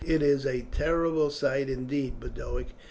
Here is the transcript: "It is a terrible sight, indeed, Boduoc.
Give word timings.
"It 0.03 0.23
is 0.23 0.47
a 0.47 0.63
terrible 0.71 1.29
sight, 1.29 1.69
indeed, 1.69 2.19
Boduoc. 2.19 2.73